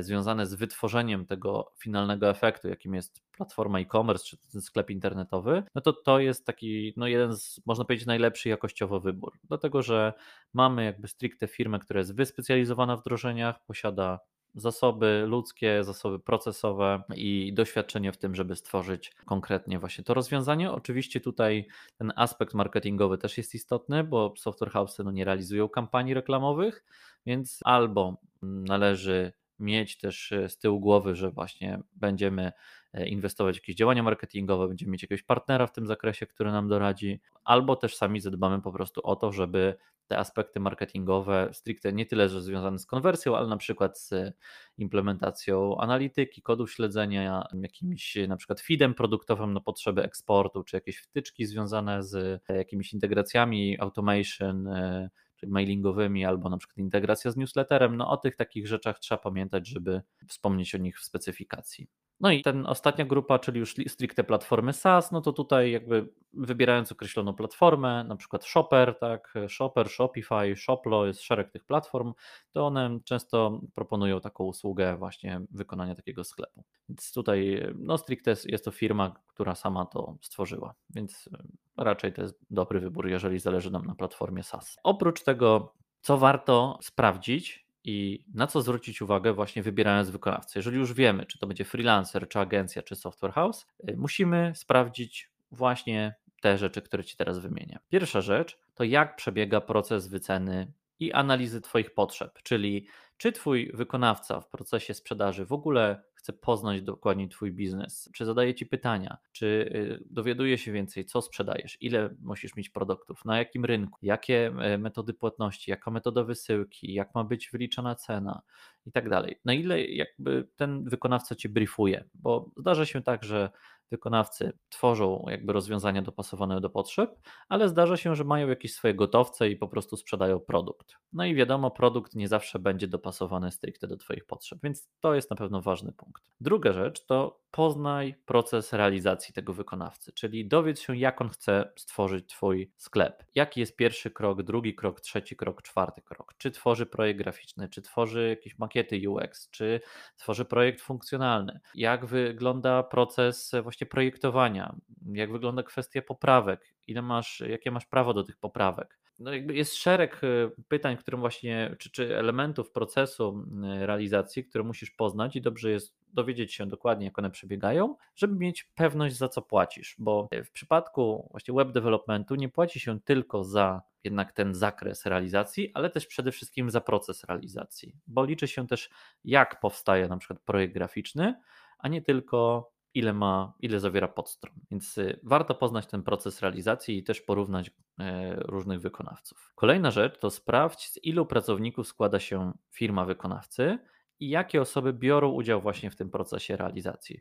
związane 0.00 0.46
z 0.46 0.54
wytworzeniem 0.54 1.26
tego 1.26 1.72
finalnego 1.78 2.30
efektu, 2.30 2.68
jakim 2.68 2.94
jest 2.94 3.22
platforma 3.32 3.80
e-commerce 3.80 4.24
czy 4.24 4.36
ten 4.52 4.60
sklep 4.62 4.90
internetowy, 4.90 5.62
no 5.74 5.80
to 5.80 5.92
to 5.92 6.18
jest 6.18 6.46
taki 6.46 6.94
no 6.96 7.06
jeden 7.06 7.36
z, 7.36 7.60
można 7.66 7.84
powiedzieć, 7.84 8.06
najlepszy 8.06 8.48
jakościowo 8.48 9.00
wybór. 9.00 9.32
Dlatego, 9.44 9.82
że 9.82 10.12
mamy 10.52 10.84
jakby 10.84 11.08
stricte 11.08 11.48
firmę, 11.48 11.78
która 11.78 11.98
jest 11.98 12.16
wyspecjalizowana 12.16 12.96
w 12.96 13.00
wdrożeniach, 13.00 13.64
posiada 13.66 14.20
zasoby 14.54 15.24
ludzkie, 15.26 15.84
zasoby 15.84 16.18
procesowe 16.18 17.02
i 17.14 17.52
doświadczenie 17.54 18.12
w 18.12 18.16
tym, 18.16 18.34
żeby 18.34 18.56
stworzyć 18.56 19.12
konkretnie 19.24 19.78
właśnie 19.78 20.04
to 20.04 20.14
rozwiązanie. 20.14 20.72
Oczywiście 20.72 21.20
tutaj 21.20 21.66
ten 21.98 22.12
aspekt 22.16 22.54
marketingowy 22.54 23.18
też 23.18 23.38
jest 23.38 23.54
istotny, 23.54 24.04
bo 24.04 24.34
software 24.36 24.70
house'y 24.70 25.04
no 25.04 25.10
nie 25.10 25.24
realizują 25.24 25.68
kampanii 25.68 26.14
reklamowych, 26.14 26.84
więc 27.26 27.60
albo 27.64 28.16
należy 28.42 29.32
mieć 29.58 29.98
też 29.98 30.32
z 30.48 30.58
tyłu 30.58 30.80
głowy, 30.80 31.14
że 31.14 31.30
właśnie 31.30 31.78
będziemy 31.92 32.52
E, 32.94 33.06
inwestować 33.08 33.56
w 33.56 33.62
jakieś 33.62 33.76
działania 33.76 34.02
marketingowe, 34.02 34.68
będziemy 34.68 34.92
mieć 34.92 35.02
jakiegoś 35.02 35.22
partnera 35.22 35.66
w 35.66 35.72
tym 35.72 35.86
zakresie, 35.86 36.26
który 36.26 36.52
nam 36.52 36.68
doradzi, 36.68 37.20
albo 37.44 37.76
też 37.76 37.96
sami 37.96 38.20
zadbamy 38.20 38.62
po 38.62 38.72
prostu 38.72 39.00
o 39.04 39.16
to, 39.16 39.32
żeby 39.32 39.76
te 40.06 40.18
aspekty 40.18 40.60
marketingowe 40.60 41.50
stricte 41.52 41.92
nie 41.92 42.06
tyle, 42.06 42.28
że 42.28 42.42
związane 42.42 42.78
z 42.78 42.86
konwersją, 42.86 43.36
ale 43.36 43.48
na 43.48 43.56
przykład 43.56 43.98
z 43.98 44.34
implementacją 44.78 45.78
analityki, 45.78 46.42
kodów 46.42 46.72
śledzenia, 46.72 47.46
jakimś 47.62 48.16
na 48.28 48.36
przykład 48.36 48.60
feedem 48.60 48.94
produktowym 48.94 49.52
na 49.52 49.60
potrzeby 49.60 50.02
eksportu, 50.02 50.64
czy 50.64 50.76
jakieś 50.76 50.98
wtyczki 50.98 51.46
związane 51.46 52.02
z 52.02 52.42
jakimiś 52.48 52.92
integracjami, 52.92 53.80
automation, 53.80 54.66
e, 54.66 55.10
mailingowymi, 55.46 56.24
albo 56.24 56.50
na 56.50 56.56
przykład 56.56 56.78
integracja 56.78 57.30
z 57.30 57.36
newsletterem. 57.36 57.96
No 57.96 58.10
o 58.10 58.16
tych 58.16 58.36
takich 58.36 58.68
rzeczach 58.68 58.98
trzeba 58.98 59.18
pamiętać, 59.18 59.68
żeby 59.68 60.02
wspomnieć 60.28 60.74
o 60.74 60.78
nich 60.78 61.00
w 61.00 61.04
specyfikacji. 61.04 61.88
No 62.20 62.30
i 62.30 62.42
ten 62.42 62.66
ostatnia 62.66 63.04
grupa, 63.04 63.38
czyli 63.38 63.60
już 63.60 63.74
stricte 63.88 64.24
platformy 64.24 64.72
SaaS, 64.72 65.12
no 65.12 65.20
to 65.20 65.32
tutaj 65.32 65.72
jakby 65.72 66.08
wybierając 66.32 66.92
określoną 66.92 67.34
platformę, 67.34 68.04
na 68.04 68.16
przykład 68.16 68.44
Shopper, 68.44 68.98
tak, 68.98 69.34
Shopper, 69.48 69.88
Shopify, 69.88 70.56
Shoplo, 70.56 71.06
jest 71.06 71.22
szereg 71.22 71.50
tych 71.50 71.64
platform, 71.64 72.12
to 72.52 72.66
one 72.66 72.98
często 73.04 73.60
proponują 73.74 74.20
taką 74.20 74.44
usługę 74.44 74.96
właśnie 74.96 75.40
wykonania 75.50 75.94
takiego 75.94 76.24
sklepu. 76.24 76.64
Więc 76.88 77.12
tutaj 77.12 77.66
no 77.78 77.98
stricte 77.98 78.34
jest 78.44 78.64
to 78.64 78.70
firma, 78.70 79.14
która 79.26 79.54
sama 79.54 79.86
to 79.86 80.16
stworzyła, 80.20 80.74
więc 80.90 81.28
raczej 81.76 82.12
to 82.12 82.22
jest 82.22 82.38
dobry 82.50 82.80
wybór, 82.80 83.08
jeżeli 83.08 83.38
zależy 83.38 83.70
nam 83.70 83.86
na 83.86 83.94
platformie 83.94 84.42
SaaS. 84.42 84.76
Oprócz 84.82 85.22
tego, 85.22 85.74
co 86.00 86.18
warto 86.18 86.78
sprawdzić, 86.82 87.63
i 87.84 88.24
na 88.34 88.46
co 88.46 88.62
zwrócić 88.62 89.02
uwagę 89.02 89.32
właśnie 89.32 89.62
wybierając 89.62 90.10
wykonawcę. 90.10 90.58
Jeżeli 90.58 90.76
już 90.76 90.92
wiemy, 90.92 91.26
czy 91.26 91.38
to 91.38 91.46
będzie 91.46 91.64
freelancer, 91.64 92.28
czy 92.28 92.38
agencja, 92.38 92.82
czy 92.82 92.96
software 92.96 93.32
house, 93.32 93.66
y, 93.88 93.96
musimy 93.96 94.52
sprawdzić 94.54 95.30
właśnie 95.50 96.14
te 96.40 96.58
rzeczy, 96.58 96.82
które 96.82 97.04
Ci 97.04 97.16
teraz 97.16 97.38
wymienię. 97.38 97.78
Pierwsza 97.88 98.20
rzecz 98.20 98.58
to 98.74 98.84
jak 98.84 99.16
przebiega 99.16 99.60
proces 99.60 100.08
wyceny 100.08 100.72
i 101.00 101.12
analizy 101.12 101.60
Twoich 101.60 101.94
potrzeb, 101.94 102.42
czyli 102.42 102.86
czy 103.16 103.32
Twój 103.32 103.70
wykonawca 103.74 104.40
w 104.40 104.48
procesie 104.48 104.94
sprzedaży 104.94 105.46
w 105.46 105.52
ogóle 105.52 106.02
chce 106.24 106.32
poznać 106.32 106.82
dokładnie 106.82 107.28
Twój 107.28 107.52
biznes, 107.52 108.10
czy 108.12 108.24
zadaje 108.24 108.54
Ci 108.54 108.66
pytania, 108.66 109.16
czy 109.32 109.46
y, 109.46 110.04
dowiaduje 110.10 110.58
się 110.58 110.72
więcej, 110.72 111.04
co 111.04 111.22
sprzedajesz, 111.22 111.78
ile 111.80 112.14
musisz 112.22 112.56
mieć 112.56 112.70
produktów, 112.70 113.24
na 113.24 113.38
jakim 113.38 113.64
rynku, 113.64 113.98
jakie 114.02 114.52
e, 114.58 114.78
metody 114.78 115.14
płatności, 115.14 115.70
jaka 115.70 115.90
metoda 115.90 116.24
wysyłki, 116.24 116.94
jak 116.94 117.14
ma 117.14 117.24
być 117.24 117.50
wyliczona 117.50 117.94
cena 117.94 118.42
i 118.86 118.92
tak 118.92 119.08
dalej. 119.08 119.40
Na 119.44 119.52
ile 119.52 119.84
jakby 119.84 120.48
ten 120.56 120.84
wykonawca 120.84 121.34
Cię 121.34 121.48
briefuje, 121.48 122.04
bo 122.14 122.50
zdarza 122.56 122.86
się 122.86 123.02
tak, 123.02 123.24
że 123.24 123.50
wykonawcy 123.90 124.52
tworzą 124.68 125.24
jakby 125.28 125.52
rozwiązania 125.52 126.02
dopasowane 126.02 126.60
do 126.60 126.70
potrzeb, 126.70 127.18
ale 127.48 127.68
zdarza 127.68 127.96
się, 127.96 128.14
że 128.14 128.24
mają 128.24 128.48
jakieś 128.48 128.74
swoje 128.74 128.94
gotowce 128.94 129.50
i 129.50 129.56
po 129.56 129.68
prostu 129.68 129.96
sprzedają 129.96 130.40
produkt. 130.40 130.94
No 131.12 131.24
i 131.24 131.34
wiadomo, 131.34 131.70
produkt 131.70 132.14
nie 132.14 132.28
zawsze 132.28 132.58
będzie 132.58 132.88
dopasowany 132.88 133.50
stricte 133.50 133.86
do 133.88 133.96
Twoich 133.96 134.26
potrzeb, 134.26 134.58
więc 134.62 134.88
to 135.00 135.14
jest 135.14 135.30
na 135.30 135.36
pewno 135.36 135.62
ważny 135.62 135.92
punkt. 135.92 136.22
Druga 136.40 136.72
rzecz 136.72 137.06
to 137.06 137.44
poznaj 137.50 138.14
proces 138.24 138.72
realizacji 138.72 139.34
tego 139.34 139.52
wykonawcy, 139.52 140.12
czyli 140.12 140.48
dowiedz 140.48 140.80
się, 140.80 140.96
jak 140.96 141.20
on 141.20 141.28
chce 141.28 141.72
stworzyć 141.76 142.28
Twój 142.28 142.72
sklep. 142.76 143.24
Jaki 143.34 143.60
jest 143.60 143.76
pierwszy 143.76 144.10
krok, 144.10 144.42
drugi 144.42 144.74
krok, 144.74 145.00
trzeci 145.00 145.36
krok, 145.36 145.62
czwarty 145.62 146.02
krok. 146.02 146.34
Czy 146.38 146.50
tworzy 146.50 146.86
projekt 146.86 147.18
graficzny, 147.18 147.68
czy 147.68 147.82
tworzy 147.82 148.28
jakieś 148.28 148.58
makiety 148.58 149.10
UX, 149.10 149.50
czy 149.50 149.80
tworzy 150.16 150.44
projekt 150.44 150.80
funkcjonalny. 150.80 151.60
Jak 151.74 152.06
wygląda 152.06 152.82
proces 152.82 153.52
właśnie 153.62 153.73
projektowania, 153.86 154.76
jak 155.12 155.32
wygląda 155.32 155.62
kwestia 155.62 156.02
poprawek, 156.02 156.74
ile 156.86 157.02
masz, 157.02 157.40
jakie 157.40 157.70
masz 157.70 157.86
prawo 157.86 158.14
do 158.14 158.24
tych 158.24 158.36
poprawek. 158.36 158.98
No 159.18 159.32
jakby 159.32 159.54
jest 159.54 159.74
szereg 159.74 160.20
e, 160.24 160.50
pytań, 160.68 160.96
które 160.96 161.18
właśnie, 161.18 161.76
czy, 161.78 161.90
czy 161.90 162.18
elementów 162.18 162.70
procesu 162.70 163.44
realizacji, 163.62 164.44
które 164.44 164.64
musisz 164.64 164.90
poznać 164.90 165.36
i 165.36 165.42
dobrze 165.42 165.70
jest 165.70 165.96
dowiedzieć 166.12 166.54
się 166.54 166.66
dokładnie, 166.66 167.06
jak 167.06 167.18
one 167.18 167.30
przebiegają, 167.30 167.96
żeby 168.16 168.34
mieć 168.36 168.64
pewność, 168.64 169.16
za 169.16 169.28
co 169.28 169.42
płacisz, 169.42 169.96
bo 169.98 170.28
w 170.44 170.50
przypadku 170.50 171.28
właśnie 171.30 171.54
web 171.54 171.72
developmentu 171.72 172.34
nie 172.34 172.48
płaci 172.48 172.80
się 172.80 173.00
tylko 173.00 173.44
za 173.44 173.82
jednak 174.04 174.32
ten 174.32 174.54
zakres 174.54 175.06
realizacji, 175.06 175.70
ale 175.74 175.90
też 175.90 176.06
przede 176.06 176.32
wszystkim 176.32 176.70
za 176.70 176.80
proces 176.80 177.24
realizacji, 177.24 177.96
bo 178.06 178.24
liczy 178.24 178.48
się 178.48 178.66
też, 178.66 178.90
jak 179.24 179.60
powstaje 179.60 180.08
na 180.08 180.16
przykład 180.16 180.40
projekt 180.40 180.74
graficzny, 180.74 181.34
a 181.78 181.88
nie 181.88 182.02
tylko 182.02 182.70
ile 182.94 183.12
ma, 183.12 183.52
ile 183.60 183.80
zawiera 183.80 184.08
podstron. 184.08 184.54
Więc 184.70 184.98
y, 184.98 185.20
warto 185.22 185.54
poznać 185.54 185.86
ten 185.86 186.02
proces 186.02 186.40
realizacji 186.40 186.98
i 186.98 187.02
też 187.02 187.20
porównać 187.20 187.70
e, 187.98 188.34
różnych 188.36 188.80
wykonawców. 188.80 189.52
Kolejna 189.54 189.90
rzecz 189.90 190.18
to 190.18 190.30
sprawdź, 190.30 190.88
z 190.88 191.04
ilu 191.04 191.26
pracowników 191.26 191.88
składa 191.88 192.20
się 192.20 192.52
firma 192.70 193.04
wykonawcy 193.04 193.78
i 194.20 194.28
jakie 194.28 194.60
osoby 194.60 194.92
biorą 194.92 195.30
udział 195.30 195.60
właśnie 195.60 195.90
w 195.90 195.96
tym 195.96 196.10
procesie 196.10 196.56
realizacji. 196.56 197.20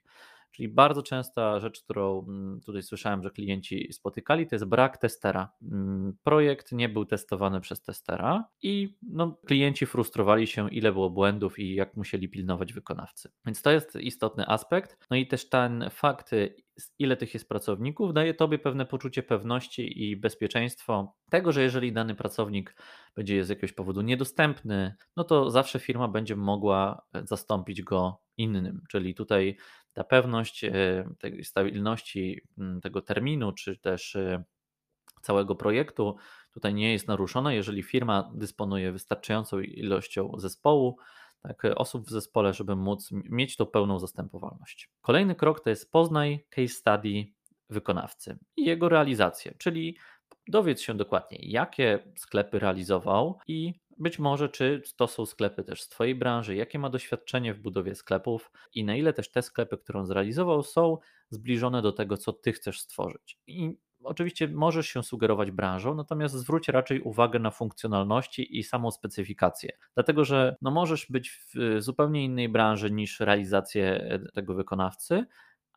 Czyli 0.54 0.70
bardzo 0.70 1.04
częsta 1.04 1.60
rzecz, 1.60 1.84
którą 1.84 2.26
mm, 2.28 2.62
tutaj 2.62 2.84
słyszałem, 2.84 3.24
że 3.24 3.32
klienci 3.32 3.94
spotykali, 3.94 4.48
to 4.48 4.56
jest 4.56 4.66
brak 4.66 4.98
testera. 4.98 5.52
Mm, 5.62 6.18
projekt 6.24 6.72
nie 6.72 6.90
był 6.90 7.06
testowany 7.06 7.62
przez 7.62 7.82
testera 7.82 8.50
i 8.62 8.98
no, 9.02 9.38
klienci 9.46 9.86
frustrowali 9.86 10.48
się, 10.48 10.70
ile 10.70 10.92
było 10.92 11.10
błędów 11.10 11.60
i 11.60 11.76
jak 11.76 11.98
musieli 11.98 12.30
pilnować 12.30 12.74
wykonawcy. 12.74 13.32
Więc 13.46 13.62
to 13.62 13.72
jest 13.72 13.96
istotny 13.96 14.48
aspekt. 14.48 14.98
No 15.12 15.18
i 15.18 15.28
też 15.28 15.50
ten 15.50 15.90
fakt, 15.92 16.32
ile 17.00 17.18
tych 17.18 17.34
jest 17.34 17.50
pracowników, 17.50 18.14
daje 18.14 18.34
tobie 18.34 18.60
pewne 18.60 18.86
poczucie 18.86 19.24
pewności 19.24 20.04
i 20.04 20.18
bezpieczeństwo 20.18 21.16
tego, 21.30 21.52
że 21.52 21.64
jeżeli 21.64 21.94
dany 21.94 22.16
pracownik 22.16 22.76
będzie 23.16 23.46
z 23.46 23.50
jakiegoś 23.50 23.74
powodu 23.74 24.02
niedostępny, 24.02 24.96
no 25.16 25.24
to 25.24 25.50
zawsze 25.52 25.80
firma 25.80 26.08
będzie 26.08 26.36
mogła 26.36 27.06
zastąpić 27.24 27.82
go 27.82 28.22
innym. 28.38 28.82
Czyli 28.90 29.16
tutaj 29.16 29.58
ta 29.94 30.04
pewność 30.04 30.64
e, 30.64 30.72
tej 31.20 31.44
stabilności 31.44 32.42
mm, 32.58 32.82
tego 32.82 33.02
terminu, 33.02 33.52
czy 33.52 33.78
też 33.78 34.16
e, 34.16 34.44
całego 35.22 35.56
projektu 35.56 36.16
tutaj 36.54 36.74
nie 36.74 36.92
jest 36.92 37.08
naruszona, 37.08 37.54
jeżeli 37.54 37.84
firma 37.84 38.32
dysponuje 38.36 38.92
wystarczającą 38.92 39.60
ilością 39.60 40.32
zespołu, 40.38 40.98
tak, 41.42 41.64
osób 41.76 42.08
w 42.08 42.10
zespole, 42.10 42.54
żeby 42.54 42.76
móc 42.76 43.10
mieć 43.12 43.56
tą 43.58 43.66
pełną 43.66 44.00
zastępowalność. 44.00 44.90
Kolejny 45.02 45.36
krok 45.36 45.64
to 45.64 45.70
jest 45.70 45.92
poznaj 45.92 46.46
case 46.50 46.68
study 46.68 47.26
wykonawcy 47.70 48.38
i 48.58 48.66
jego 48.66 48.90
realizację, 48.90 49.54
czyli 49.58 49.98
dowiedz 50.48 50.82
się 50.82 50.94
dokładnie, 50.94 51.38
jakie 51.42 52.12
sklepy 52.18 52.60
realizował 52.60 53.40
i 53.48 53.74
być 53.98 54.20
może, 54.20 54.50
czy 54.50 54.82
to 54.96 55.08
są 55.08 55.26
sklepy 55.26 55.64
też 55.64 55.82
z 55.82 55.90
Twojej 55.90 56.16
branży, 56.16 56.56
jakie 56.56 56.80
ma 56.80 56.90
doświadczenie 56.90 57.54
w 57.54 57.60
budowie 57.60 57.96
sklepów 57.96 58.52
i 58.74 58.84
na 58.84 58.96
ile 58.96 59.14
też 59.14 59.32
te 59.32 59.42
sklepy, 59.42 59.78
które 59.78 60.06
zrealizował, 60.06 60.64
są 60.64 60.98
zbliżone 61.30 61.82
do 61.82 61.92
tego, 61.92 62.18
co 62.18 62.34
Ty 62.34 62.54
chcesz 62.54 62.80
stworzyć. 62.80 63.40
I 63.48 63.78
oczywiście 64.04 64.48
możesz 64.48 64.88
się 64.88 65.04
sugerować 65.04 65.52
branżą, 65.52 65.96
natomiast 65.96 66.36
zwróć 66.36 66.68
raczej 66.68 67.02
uwagę 67.02 67.40
na 67.40 67.52
funkcjonalności 67.52 68.60
i 68.60 68.64
samą 68.64 68.92
specyfikację. 68.92 69.70
Dlatego, 69.94 70.26
że 70.26 70.56
no 70.62 70.72
możesz 70.72 71.08
być 71.10 71.30
w 71.30 71.54
zupełnie 71.80 72.26
innej 72.26 72.50
branży 72.50 72.92
niż 72.92 73.20
realizację 73.20 74.20
tego 74.34 74.54
wykonawcy, 74.54 75.26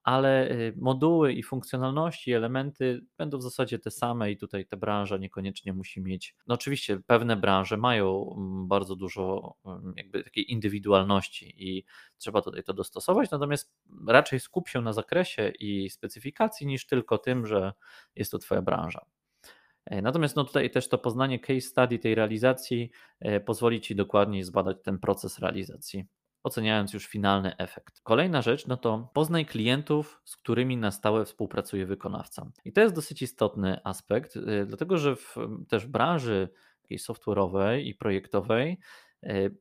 ale 0.07 0.51
y, 0.51 0.75
moduły 0.77 1.33
i 1.33 1.43
funkcjonalności, 1.43 2.33
elementy 2.33 3.05
będą 3.19 3.39
w 3.39 3.43
zasadzie 3.43 3.79
te 3.79 3.91
same 3.91 4.31
i 4.31 4.37
tutaj 4.37 4.67
ta 4.67 4.77
branża 4.77 5.17
niekoniecznie 5.17 5.73
musi 5.73 6.01
mieć. 6.01 6.35
No 6.47 6.55
oczywiście 6.55 7.01
pewne 7.07 7.37
branże 7.37 7.77
mają 7.77 8.35
mm, 8.37 8.69
bardzo 8.69 8.97
dużo 8.97 9.55
mm, 9.65 9.93
jakby 9.97 10.25
takiej 10.25 10.53
indywidualności 10.53 11.55
i 11.69 11.85
trzeba 12.19 12.43
tutaj 12.43 12.63
to 12.63 12.75
dostosować, 12.75 13.31
natomiast 13.31 13.75
raczej 14.09 14.41
skup 14.41 14.69
się 14.69 14.81
na 14.81 14.93
zakresie 14.93 15.53
i 15.59 15.91
specyfikacji 15.91 16.67
niż 16.67 16.87
tylko 16.87 17.19
tym, 17.19 17.47
że 17.47 17.73
jest 18.17 18.31
to 18.31 18.39
twoja 18.39 18.63
branża. 18.63 19.07
E, 19.87 20.03
natomiast 20.03 20.37
no 20.37 20.45
tutaj 20.45 20.71
też 20.71 20.89
to 20.89 20.99
poznanie 20.99 21.39
case 21.39 21.61
study 21.61 21.99
tej 21.99 22.15
realizacji 22.15 22.91
e, 23.21 23.41
pozwoli 23.41 23.81
Ci 23.81 23.97
dokładniej 23.97 24.45
zbadać 24.45 24.77
ten 24.85 24.99
proces 24.99 25.39
realizacji 25.39 26.05
oceniając 26.47 26.93
już 26.93 27.07
finalny 27.07 27.57
efekt. 27.57 28.01
Kolejna 28.01 28.43
rzecz, 28.43 28.67
no 28.67 28.77
to 28.77 29.11
poznaj 29.13 29.47
klientów, 29.47 30.21
z 30.25 30.37
którymi 30.37 30.77
na 30.77 30.91
stałe 30.91 31.25
współpracuje 31.25 31.87
wykonawca. 31.87 32.51
I 32.65 32.73
to 32.73 32.81
jest 32.81 32.95
dosyć 32.95 33.23
istotny 33.23 33.81
aspekt, 33.85 34.37
y, 34.37 34.67
dlatego 34.67 34.99
że 34.99 35.17
w, 35.17 35.37
też 35.69 35.87
branży 35.87 36.49
takiej 36.83 36.99
software'owej 36.99 37.81
i 37.81 37.95
projektowej 37.95 38.79
y, 39.25 39.57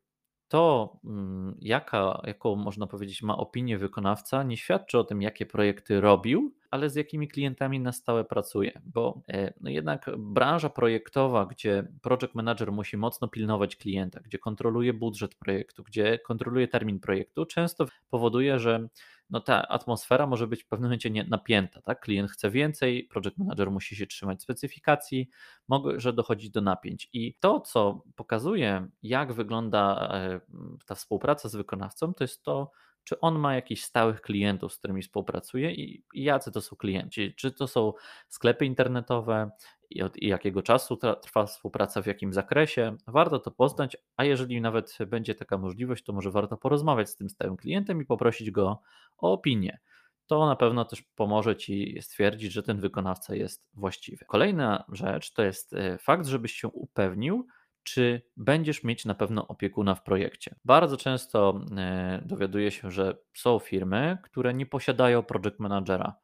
to, 0.48 0.94
mm, 1.06 1.58
jaka, 1.62 2.22
jaką 2.24 2.56
można 2.56 2.88
powiedzieć, 2.88 3.22
ma 3.22 3.38
opinię 3.38 3.78
wykonawca, 3.78 4.44
nie 4.44 4.58
świadczy 4.58 5.00
o 5.00 5.04
tym, 5.04 5.22
jakie 5.22 5.46
projekty 5.46 6.02
robił, 6.02 6.56
ale 6.76 6.90
z 6.90 6.96
jakimi 6.96 7.28
klientami 7.28 7.80
na 7.80 7.92
stałe 7.92 8.26
pracuje. 8.26 8.82
Bo 8.86 9.22
e, 9.28 9.54
no 9.62 9.70
jednak 9.70 10.06
branża 10.18 10.70
projektowa, 10.70 11.46
gdzie 11.46 11.88
project 12.02 12.36
manager 12.36 12.72
musi 12.72 12.98
mocno 12.98 13.28
pilnować 13.28 13.76
klienta, 13.76 14.20
gdzie 14.20 14.40
kontroluje 14.40 14.94
budżet 14.94 15.36
projektu, 15.36 15.84
gdzie 15.84 16.20
kontroluje 16.20 16.68
termin 16.68 17.00
projektu, 17.00 17.46
często 17.46 17.86
powoduje, 18.10 18.60
że 18.60 18.88
no 19.30 19.40
ta 19.40 19.68
atmosfera 19.68 20.28
może 20.28 20.48
być 20.48 20.64
w 20.64 20.68
pewnym 20.68 20.88
momencie 20.88 21.24
napięta. 21.24 21.82
Tak? 21.82 22.00
Klient 22.00 22.32
chce 22.32 22.50
więcej, 22.50 23.04
project 23.04 23.38
manager 23.38 23.72
musi 23.72 23.96
się 23.96 24.08
trzymać 24.08 24.42
specyfikacji, 24.42 25.30
może 25.68 26.14
dochodzić 26.14 26.50
do 26.50 26.62
napięć. 26.62 27.10
I 27.14 27.36
to, 27.40 27.60
co 27.60 28.04
pokazuje, 28.16 28.88
jak 29.04 29.34
wygląda 29.34 30.10
e, 30.14 30.40
ta 30.86 30.96
współpraca 30.96 31.50
z 31.50 31.56
wykonawcą, 31.56 32.14
to 32.14 32.24
jest 32.24 32.44
to, 32.44 32.72
czy 33.06 33.20
on 33.20 33.40
ma 33.40 33.56
jakichś 33.56 33.82
stałych 33.82 34.22
klientów, 34.22 34.74
z 34.74 34.78
którymi 34.78 35.02
współpracuje 35.02 35.72
i, 35.72 36.04
i 36.14 36.24
jacy 36.24 36.52
to 36.52 36.62
są 36.62 36.76
klienci. 36.76 37.34
Czy 37.36 37.52
to 37.52 37.68
są 37.68 37.94
sklepy 38.30 38.66
internetowe 38.66 39.52
i 39.90 40.02
od 40.02 40.18
i 40.18 40.28
jakiego 40.28 40.62
czasu 40.62 40.98
trwa 41.22 41.46
współpraca, 41.46 42.02
w 42.02 42.06
jakim 42.06 42.34
zakresie. 42.34 42.98
Warto 43.08 43.40
to 43.40 43.52
poznać, 43.52 43.98
a 44.18 44.24
jeżeli 44.24 44.62
nawet 44.62 44.98
będzie 45.08 45.36
taka 45.36 45.58
możliwość, 45.58 46.04
to 46.04 46.14
może 46.14 46.32
warto 46.32 46.58
porozmawiać 46.58 47.10
z 47.10 47.16
tym 47.16 47.30
stałym 47.30 47.58
klientem 47.58 48.02
i 48.02 48.06
poprosić 48.06 48.52
go 48.52 48.82
o 49.18 49.34
opinię. 49.34 49.80
To 50.28 50.46
na 50.46 50.56
pewno 50.56 50.86
też 50.86 51.02
pomoże 51.02 51.56
Ci 51.56 51.98
stwierdzić, 52.02 52.54
że 52.54 52.64
ten 52.64 52.80
wykonawca 52.80 53.36
jest 53.36 53.66
właściwy. 53.74 54.26
Kolejna 54.26 54.86
rzecz 54.92 55.34
to 55.34 55.44
jest 55.44 55.74
e, 55.74 55.98
fakt, 55.98 56.26
żebyś 56.26 56.54
się 56.54 56.68
upewnił, 56.68 57.48
czy 57.86 58.22
będziesz 58.38 58.84
mieć 58.84 59.06
na 59.06 59.16
pewno 59.16 59.48
opiekuna 59.48 59.96
w 59.96 60.04
projekcie. 60.04 60.56
Bardzo 60.66 60.98
często 60.98 61.62
e, 61.78 62.22
dowiaduję 62.26 62.72
się, 62.72 62.92
że 62.92 63.18
są 63.34 63.60
firmy, 63.60 64.18
które 64.24 64.54
nie 64.54 64.66
posiadają 64.66 65.24
project 65.24 65.60
managera, 65.60 66.16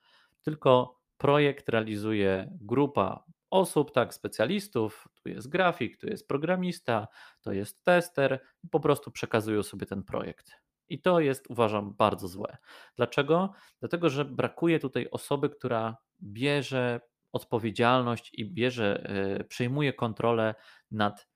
tylko 0.42 1.02
projekt 1.18 1.70
realizuje 1.70 2.58
grupa 2.62 3.24
osób, 3.50 3.92
tak, 3.92 4.14
specjalistów, 4.14 5.08
tu 5.24 5.30
jest 5.30 5.50
grafik, 5.50 5.98
tu 5.98 6.08
jest 6.08 6.28
programista, 6.28 7.08
to 7.42 7.52
jest 7.52 7.84
tester, 7.84 8.40
i 8.64 8.68
po 8.68 8.80
prostu 8.80 9.12
przekazują 9.12 9.64
sobie 9.64 9.86
ten 9.86 10.04
projekt. 10.04 10.52
I 10.90 11.02
to 11.02 11.20
jest, 11.20 11.50
uważam, 11.50 11.94
bardzo 11.98 12.28
złe. 12.28 12.58
Dlaczego? 12.96 13.54
Dlatego, 13.80 14.10
że 14.10 14.26
brakuje 14.26 14.80
tutaj 14.80 15.08
osoby, 15.12 15.50
która 15.50 15.98
bierze 16.24 17.02
odpowiedzialność 17.32 18.32
i 18.34 18.54
bierze, 18.54 19.04
e, 19.04 19.44
przejmuje 19.44 19.94
kontrolę 19.94 20.56
nad 20.92 21.28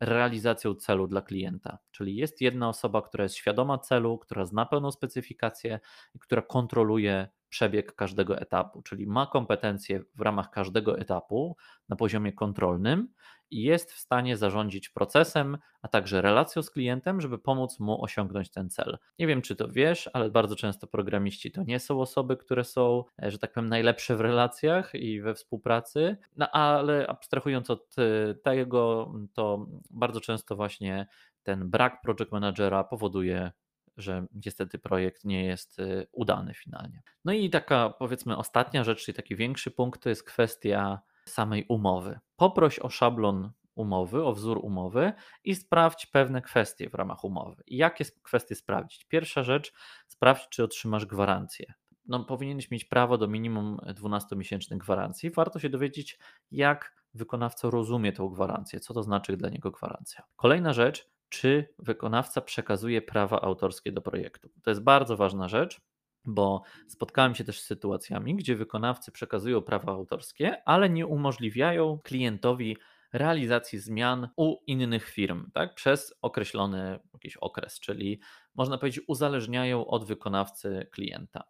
realizacją 0.00 0.74
celu 0.74 1.06
dla 1.06 1.22
klienta. 1.22 1.78
Czyli 1.90 2.16
jest 2.16 2.40
jedna 2.40 2.68
osoba, 2.68 3.02
która 3.02 3.22
jest 3.22 3.34
świadoma 3.34 3.78
celu, 3.78 4.18
która 4.18 4.44
zna 4.44 4.66
pełną 4.66 4.92
specyfikację 4.92 5.80
i 6.14 6.18
która 6.18 6.42
kontroluje 6.42 7.28
przebieg 7.48 7.94
każdego 7.94 8.38
etapu, 8.38 8.82
czyli 8.82 9.06
ma 9.06 9.26
kompetencje 9.26 10.00
w 10.14 10.20
ramach 10.20 10.50
każdego 10.50 10.98
etapu 10.98 11.56
na 11.88 11.96
poziomie 11.96 12.32
kontrolnym 12.32 13.08
jest 13.50 13.92
w 13.92 13.98
stanie 13.98 14.36
zarządzić 14.36 14.88
procesem, 14.88 15.58
a 15.82 15.88
także 15.88 16.22
relacją 16.22 16.62
z 16.62 16.70
klientem, 16.70 17.20
żeby 17.20 17.38
pomóc 17.38 17.80
mu 17.80 18.04
osiągnąć 18.04 18.50
ten 18.50 18.70
cel. 18.70 18.98
Nie 19.18 19.26
wiem, 19.26 19.42
czy 19.42 19.56
to 19.56 19.68
wiesz, 19.68 20.10
ale 20.12 20.30
bardzo 20.30 20.56
często 20.56 20.86
programiści 20.86 21.52
to 21.52 21.62
nie 21.62 21.80
są 21.80 22.00
osoby, 22.00 22.36
które 22.36 22.64
są, 22.64 23.04
e, 23.22 23.30
że 23.30 23.38
tak 23.38 23.52
powiem, 23.52 23.68
najlepsze 23.68 24.16
w 24.16 24.20
relacjach 24.20 24.94
i 24.94 25.20
we 25.20 25.34
współpracy, 25.34 26.16
no 26.36 26.50
ale 26.50 27.06
abstrahując 27.06 27.70
od 27.70 27.96
e, 27.98 28.34
tego, 28.34 29.12
to 29.34 29.66
bardzo 29.90 30.20
często 30.20 30.56
właśnie 30.56 31.06
ten 31.42 31.70
brak 31.70 32.00
project 32.02 32.32
managera 32.32 32.84
powoduje 32.84 33.50
że 33.98 34.26
niestety 34.44 34.78
projekt 34.78 35.24
nie 35.24 35.44
jest 35.44 35.78
y, 35.78 36.06
udany 36.12 36.54
finalnie. 36.54 37.02
No 37.24 37.32
i 37.32 37.50
taka 37.50 37.90
powiedzmy 37.90 38.36
ostatnia 38.36 38.84
rzecz, 38.84 39.04
czyli 39.04 39.16
taki 39.16 39.36
większy 39.36 39.70
punkt, 39.70 40.02
to 40.02 40.08
jest 40.08 40.24
kwestia 40.24 41.00
samej 41.28 41.64
umowy. 41.68 42.18
Poproś 42.36 42.78
o 42.78 42.88
szablon 42.88 43.50
umowy, 43.74 44.24
o 44.24 44.32
wzór 44.32 44.58
umowy 44.62 45.12
i 45.44 45.54
sprawdź 45.54 46.06
pewne 46.06 46.42
kwestie 46.42 46.90
w 46.90 46.94
ramach 46.94 47.24
umowy. 47.24 47.62
Jakie 47.66 48.04
kwestie 48.22 48.54
sprawdzić? 48.54 49.04
Pierwsza 49.04 49.42
rzecz, 49.42 49.72
sprawdź, 50.06 50.48
czy 50.48 50.64
otrzymasz 50.64 51.06
gwarancję. 51.06 51.74
No, 52.06 52.24
powinieneś 52.24 52.70
mieć 52.70 52.84
prawo 52.84 53.18
do 53.18 53.28
minimum 53.28 53.76
12-miesięcznej 53.76 54.78
gwarancji. 54.78 55.30
Warto 55.30 55.58
się 55.58 55.68
dowiedzieć, 55.68 56.18
jak 56.50 56.94
wykonawca 57.14 57.70
rozumie 57.70 58.12
tę 58.12 58.28
gwarancję, 58.32 58.80
co 58.80 58.94
to 58.94 59.02
znaczy 59.02 59.36
dla 59.36 59.48
niego 59.48 59.70
gwarancja. 59.70 60.22
Kolejna 60.36 60.72
rzecz, 60.72 61.10
czy 61.28 61.74
wykonawca 61.78 62.40
przekazuje 62.40 63.02
prawa 63.02 63.40
autorskie 63.40 63.92
do 63.92 64.02
projektu. 64.02 64.50
To 64.62 64.70
jest 64.70 64.82
bardzo 64.82 65.16
ważna 65.16 65.48
rzecz, 65.48 65.80
bo 66.28 66.62
spotkałem 66.88 67.34
się 67.34 67.44
też 67.44 67.60
z 67.60 67.64
sytuacjami, 67.64 68.36
gdzie 68.36 68.56
wykonawcy 68.56 69.12
przekazują 69.12 69.62
prawa 69.62 69.92
autorskie, 69.92 70.62
ale 70.64 70.90
nie 70.90 71.06
umożliwiają 71.06 71.98
klientowi 72.04 72.76
realizacji 73.12 73.78
zmian 73.78 74.28
u 74.36 74.56
innych 74.66 75.08
firm, 75.08 75.50
tak, 75.50 75.74
przez 75.74 76.14
określony 76.22 76.98
jakiś 77.12 77.36
okres, 77.36 77.80
czyli 77.80 78.20
można 78.54 78.78
powiedzieć, 78.78 79.04
uzależniają 79.06 79.86
od 79.86 80.04
wykonawcy 80.04 80.86
klienta 80.92 81.44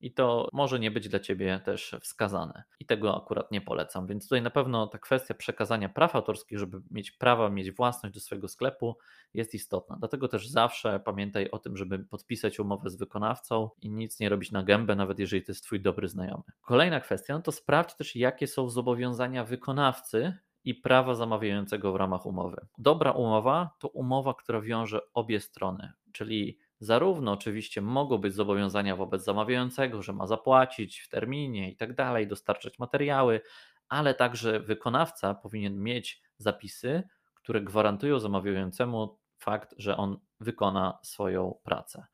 i 0.00 0.12
to 0.12 0.48
może 0.52 0.78
nie 0.78 0.90
być 0.90 1.08
dla 1.08 1.20
Ciebie 1.20 1.60
też 1.64 1.96
wskazane. 2.00 2.64
I 2.80 2.86
tego 2.86 3.22
akurat 3.22 3.50
nie 3.50 3.60
polecam. 3.60 4.06
Więc 4.06 4.24
tutaj 4.24 4.42
na 4.42 4.50
pewno 4.50 4.86
ta 4.86 4.98
kwestia 4.98 5.34
przekazania 5.34 5.88
praw 5.88 6.16
autorskich, 6.16 6.58
żeby 6.58 6.80
mieć 6.90 7.10
prawa, 7.10 7.50
mieć 7.50 7.72
własność 7.72 8.14
do 8.14 8.20
swojego 8.20 8.48
sklepu, 8.48 8.98
jest 9.34 9.54
istotna. 9.54 9.96
Dlatego 9.98 10.28
też 10.28 10.48
zawsze 10.48 11.00
pamiętaj 11.00 11.50
o 11.50 11.58
tym, 11.58 11.76
żeby 11.76 11.98
podpisać 11.98 12.60
umowę 12.60 12.90
z 12.90 12.96
wykonawcą 12.96 13.70
i 13.82 13.90
nic 13.90 14.20
nie 14.20 14.28
robić 14.28 14.52
na 14.52 14.62
gębę, 14.62 14.96
nawet 14.96 15.18
jeżeli 15.18 15.42
to 15.42 15.52
jest 15.52 15.64
Twój 15.64 15.80
dobry 15.80 16.08
znajomy. 16.08 16.42
Kolejna 16.60 17.00
kwestia, 17.00 17.34
no 17.34 17.42
to 17.42 17.52
sprawdź 17.52 17.94
też, 17.94 18.16
jakie 18.16 18.46
są 18.46 18.68
zobowiązania 18.68 19.44
wykonawcy 19.44 20.34
i 20.64 20.74
prawa 20.74 21.14
zamawiającego 21.14 21.92
w 21.92 21.96
ramach 21.96 22.26
umowy. 22.26 22.66
Dobra 22.78 23.12
umowa 23.12 23.70
to 23.78 23.88
umowa, 23.88 24.34
która 24.34 24.60
wiąże 24.60 25.00
obie 25.14 25.40
strony, 25.40 25.92
czyli 26.12 26.58
Zarówno 26.80 27.32
oczywiście 27.32 27.80
mogą 27.80 28.18
być 28.18 28.34
zobowiązania 28.34 28.96
wobec 28.96 29.24
zamawiającego, 29.24 30.02
że 30.02 30.12
ma 30.12 30.26
zapłacić 30.26 31.00
w 31.00 31.08
terminie 31.08 31.70
i 31.70 31.76
tak 31.76 31.94
dalej, 31.94 32.26
dostarczać 32.26 32.78
materiały, 32.78 33.40
ale 33.88 34.14
także 34.14 34.60
wykonawca 34.60 35.34
powinien 35.34 35.82
mieć 35.82 36.22
zapisy, 36.38 37.02
które 37.34 37.60
gwarantują 37.60 38.20
zamawiającemu 38.20 39.18
fakt, 39.38 39.74
że 39.78 39.96
on 39.96 40.18
wykona 40.40 40.98
swoją 41.02 41.58
pracę. 41.64 42.06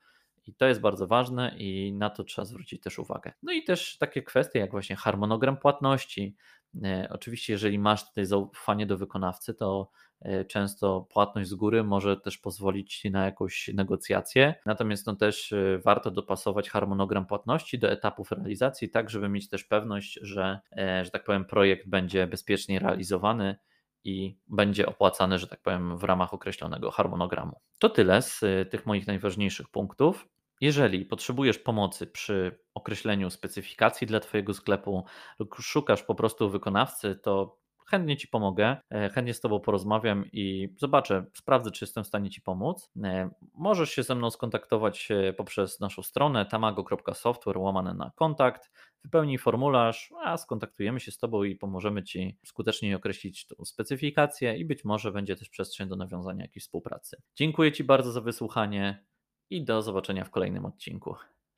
I 0.47 0.55
to 0.55 0.67
jest 0.67 0.81
bardzo 0.81 1.07
ważne 1.07 1.55
i 1.59 1.93
na 1.93 2.11
to 2.11 2.25
trzeba 2.25 2.45
zwrócić 2.45 2.83
też 2.83 2.99
uwagę. 2.99 3.33
No 3.43 3.53
i 3.53 3.65
też 3.65 3.99
takie 3.99 4.23
kwestie 4.23 4.59
jak 4.59 4.71
właśnie 4.71 4.97
harmonogram 4.97 5.57
płatności. 5.57 6.37
E, 6.85 7.09
oczywiście, 7.11 7.53
jeżeli 7.53 7.79
masz 7.79 8.09
tutaj 8.09 8.27
zaufanie 8.27 8.87
do 8.87 8.99
wykonawcy, 8.99 9.55
to 9.55 9.91
e, 10.21 10.45
często 10.45 11.07
płatność 11.11 11.49
z 11.49 11.55
góry 11.55 11.85
może 11.85 12.17
też 12.17 12.39
pozwolić 12.39 12.97
Ci 12.97 13.11
na 13.11 13.25
jakąś 13.25 13.71
negocjację. 13.75 14.55
Natomiast 14.67 15.07
no 15.07 15.17
też 15.17 15.53
e, 15.53 15.79
warto 15.85 16.11
dopasować 16.11 16.71
harmonogram 16.71 17.27
płatności 17.27 17.79
do 17.79 17.91
etapów 17.91 18.33
realizacji, 18.33 18.91
tak 18.91 19.11
żeby 19.11 19.29
mieć 19.29 19.49
też 19.49 19.65
pewność, 19.65 20.19
że, 20.23 20.61
że 20.77 21.11
tak 21.11 21.25
powiem, 21.25 21.45
projekt 21.45 21.89
będzie 21.89 22.27
bezpiecznie 22.27 22.79
realizowany 22.79 23.57
i 24.05 24.39
będzie 24.49 24.87
opłacany, 24.87 25.39
że 25.39 25.47
tak 25.47 25.63
powiem, 25.63 25.99
w 25.99 26.05
ramach 26.05 26.35
określonego 26.35 26.91
harmonogramu. 26.91 27.61
To 27.79 27.89
tyle 27.89 28.23
z 28.23 28.41
tych 28.71 28.87
moich 28.87 29.07
najważniejszych 29.07 29.69
punktów. 29.69 30.29
Jeżeli 30.61 31.05
potrzebujesz 31.07 31.59
pomocy 31.59 32.07
przy 32.07 32.59
określeniu 32.75 33.31
specyfikacji 33.31 34.07
dla 34.07 34.21
Twojego 34.21 34.55
sklepu 34.55 35.05
lub 35.39 35.55
szukasz 35.61 36.03
po 36.03 36.15
prostu 36.15 36.51
wykonawcy, 36.51 37.15
to 37.23 37.62
chętnie 37.87 38.17
Ci 38.17 38.29
pomogę, 38.29 38.77
e, 38.91 39.09
chętnie 39.09 39.35
z 39.35 39.41
Tobą 39.41 39.61
porozmawiam 39.61 40.25
i 40.33 40.75
zobaczę, 40.77 41.25
sprawdzę, 41.35 41.71
czy 41.71 41.85
jestem 41.85 42.05
w 42.05 42.07
stanie 42.07 42.31
Ci 42.31 42.41
pomóc. 42.41 42.91
E, 43.05 43.31
możesz 43.55 43.91
się 43.91 44.03
ze 44.03 44.15
mną 44.15 44.31
skontaktować 44.31 45.09
e, 45.11 45.33
poprzez 45.33 45.81
naszą 45.81 46.03
stronę 46.03 46.47
tamago.software 46.47 47.59
łamane 47.59 47.95
na 47.95 48.11
kontakt, 48.17 48.71
wypełnij 49.05 49.39
formularz, 49.39 50.13
a 50.23 50.37
skontaktujemy 50.37 51.01
się 51.01 51.11
z 51.11 51.19
Tobą 51.19 51.45
i 51.45 51.57
pomożemy 51.57 52.03
Ci 52.03 52.39
skuteczniej 52.45 52.95
określić 52.95 53.47
tą 53.47 53.65
specyfikację 53.65 54.57
i 54.57 54.65
być 54.65 54.85
może 54.85 55.13
będzie 55.13 55.37
też 55.37 55.49
przestrzeń 55.49 55.89
do 55.89 55.97
nawiązania 55.97 56.45
jakiejś 56.45 56.65
współpracy. 56.65 57.17
Dziękuję 57.37 57.73
Ci 57.73 57.85
bardzo 57.85 58.13
za 58.13 58.21
wysłuchanie 58.21 59.05
i 59.51 59.65
do 59.65 59.83
zobaczenia 59.83 60.25
w 60.25 60.31
kolejnym 60.31 60.65
odcinku. 60.65 61.15